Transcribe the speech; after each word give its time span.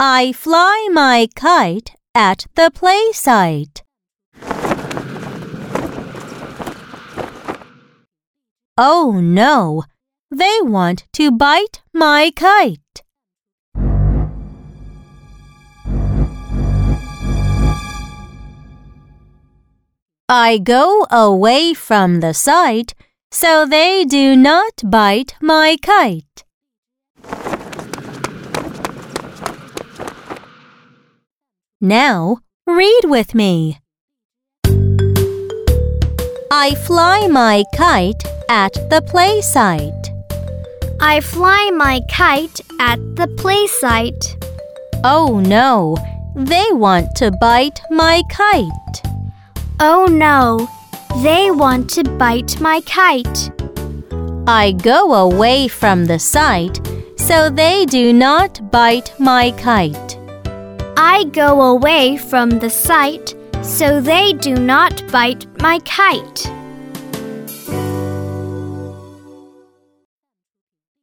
I 0.00 0.32
fly 0.32 0.88
my 0.92 1.28
kite 1.36 1.94
at 2.16 2.46
the 2.56 2.72
play 2.74 3.12
site. 3.12 3.84
Oh 8.76 9.20
no, 9.22 9.84
they 10.32 10.58
want 10.62 11.06
to 11.12 11.30
bite 11.30 11.82
my 11.92 12.32
kite. 12.34 12.80
I 20.28 20.58
go 20.58 21.06
away 21.08 21.72
from 21.72 22.18
the 22.18 22.34
site 22.34 22.94
so 23.30 23.64
they 23.64 24.04
do 24.04 24.34
not 24.34 24.82
bite 24.84 25.36
my 25.40 25.76
kite. 25.80 26.43
Now, 31.84 32.38
read 32.66 33.02
with 33.04 33.34
me. 33.34 33.78
I 36.50 36.74
fly 36.86 37.26
my 37.26 37.62
kite 37.76 38.24
at 38.48 38.72
the 38.88 39.02
play 39.06 39.42
site. 39.42 40.10
I 40.98 41.20
fly 41.20 41.70
my 41.74 42.00
kite 42.10 42.62
at 42.80 42.96
the 43.16 43.28
play 43.36 43.66
site. 43.66 44.34
Oh 45.04 45.42
no, 45.44 45.98
they 46.34 46.64
want 46.72 47.14
to 47.16 47.30
bite 47.32 47.82
my 47.90 48.22
kite. 48.30 49.02
Oh 49.78 50.06
no, 50.06 50.66
they 51.22 51.50
want 51.50 51.90
to 51.90 52.04
bite 52.04 52.58
my 52.62 52.80
kite. 52.86 53.50
I 54.46 54.72
go 54.72 55.12
away 55.12 55.68
from 55.68 56.06
the 56.06 56.18
site 56.18 56.80
so 57.18 57.50
they 57.50 57.84
do 57.84 58.14
not 58.14 58.70
bite 58.70 59.12
my 59.20 59.50
kite. 59.58 60.23
I 60.96 61.24
go 61.32 61.60
away 61.60 62.16
from 62.16 62.50
the 62.50 62.70
site 62.70 63.34
so 63.62 64.00
they 64.00 64.32
do 64.34 64.54
not 64.54 65.02
bite 65.10 65.46
my 65.60 65.78
kite. 65.80 66.50